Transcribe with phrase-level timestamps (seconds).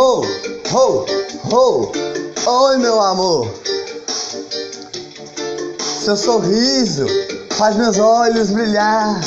[0.00, 0.22] Ho,
[0.70, 1.06] ho,
[1.50, 1.92] ho.
[2.46, 3.52] Oi, meu amor.
[6.04, 7.04] Seu sorriso
[7.56, 9.20] faz meus olhos brilhar.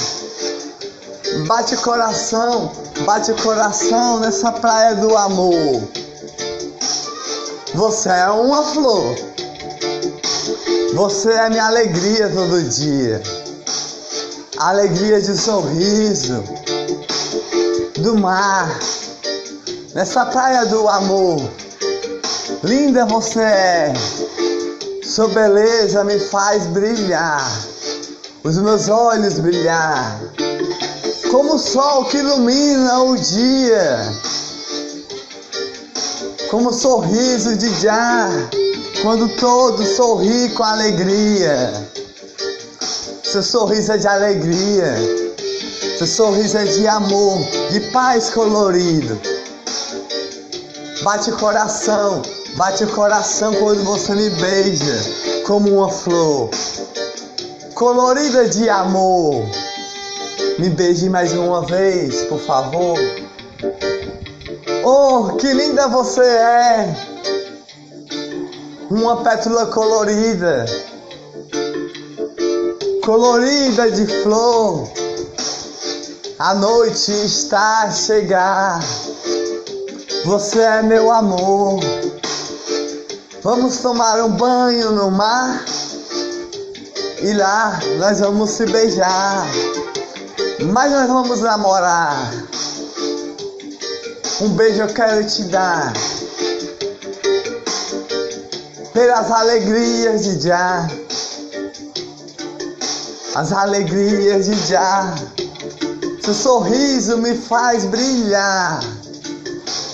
[1.45, 2.71] Bate coração,
[3.03, 5.83] bate coração nessa praia do amor.
[7.73, 9.13] Você é uma flor.
[10.93, 13.21] Você é minha alegria todo dia.
[14.57, 16.41] Alegria de sorriso
[17.97, 18.79] do mar.
[19.93, 21.37] Nessa praia do amor.
[22.63, 23.93] Linda você é.
[25.03, 27.51] Sua beleza me faz brilhar.
[28.43, 30.19] Os meus olhos brilhar.
[31.29, 34.11] Como o sol que ilumina o dia
[36.51, 38.29] como sorriso de já,
[39.01, 41.71] quando todo sorri com alegria.
[43.23, 44.93] Seu sorriso é de alegria,
[45.97, 47.39] seu sorriso é de amor,
[47.71, 49.17] de paz colorido.
[51.03, 52.21] Bate coração,
[52.57, 56.51] bate coração quando você me beija, como uma flor,
[57.73, 59.43] colorida de amor.
[60.59, 62.99] Me beije mais uma vez, por favor.
[64.83, 66.95] Oh, que linda você é!
[68.91, 70.65] Uma pétala colorida,
[73.03, 74.87] colorida de flor.
[76.37, 78.79] A noite está a chegar.
[80.25, 81.79] Você é meu amor.
[83.41, 85.65] Vamos tomar um banho no mar
[87.23, 89.47] e lá nós vamos se beijar.
[90.71, 92.31] Mas nós vamos namorar.
[94.41, 95.91] Um beijo eu quero te dar
[98.93, 100.87] pelas alegrias de já,
[103.33, 105.15] as alegrias de já.
[106.23, 109.00] Seu sorriso me faz brilhar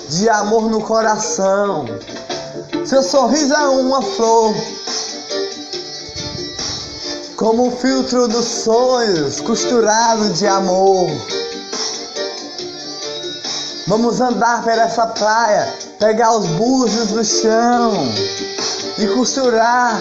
[0.09, 1.85] de amor no coração.
[2.85, 4.55] Seu sorriso é uma flor,
[7.35, 11.09] como um filtro dos sonhos costurado de amor.
[13.87, 17.93] Vamos andar por essa praia, pegar os búzios do chão
[18.97, 19.99] e costurar.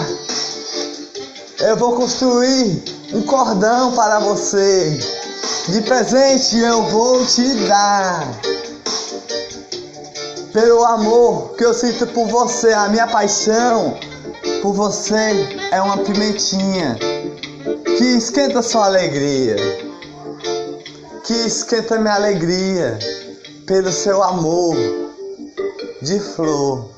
[1.60, 4.98] Eu vou construir um cordão para você.
[5.68, 8.55] De presente eu vou te dar.
[10.56, 13.94] Pelo amor que eu sinto por você, a minha paixão
[14.62, 16.96] por você é uma pimentinha
[17.84, 19.56] que esquenta sua alegria,
[21.24, 22.98] que esquenta minha alegria
[23.66, 24.74] pelo seu amor
[26.00, 26.95] de flor.